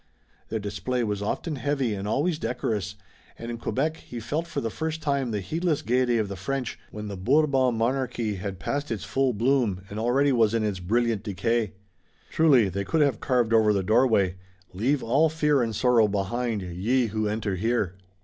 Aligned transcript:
Their 0.49 0.57
display 0.57 1.03
was 1.03 1.21
often 1.21 1.57
heavy 1.57 1.93
and 1.93 2.07
always 2.07 2.39
decorous, 2.39 2.95
and 3.37 3.51
in 3.51 3.59
Quebec 3.59 3.97
he 3.97 4.19
felt 4.19 4.47
for 4.47 4.59
the 4.59 4.71
first 4.71 4.99
time 4.99 5.29
the 5.29 5.41
heedless 5.41 5.83
gayety 5.83 6.17
of 6.17 6.27
the 6.27 6.35
French, 6.35 6.79
when 6.89 7.07
the 7.07 7.15
Bourbon 7.15 7.75
monarchy 7.75 8.37
had 8.37 8.57
passed 8.57 8.89
its 8.89 9.03
full 9.03 9.31
bloom, 9.31 9.83
and 9.91 9.99
already 9.99 10.31
was 10.31 10.55
in 10.55 10.63
its 10.63 10.79
brilliant 10.79 11.21
decay. 11.21 11.73
Truly, 12.31 12.67
they 12.67 12.83
could 12.83 13.01
have 13.01 13.19
carved 13.19 13.53
over 13.53 13.71
the 13.73 13.83
doorway, 13.83 14.37
"Leave 14.73 15.03
all 15.03 15.29
fear 15.29 15.61
and 15.61 15.75
sorrow 15.75 16.07
behind, 16.07 16.63
ye 16.63 17.05
who 17.05 17.27
enter 17.27 17.55
here." 17.55 17.93